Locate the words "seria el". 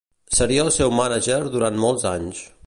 0.37-0.71